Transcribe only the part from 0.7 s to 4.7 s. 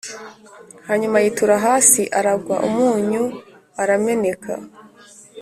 hanyuma yitura hasi aragwa, umunyu urameneka: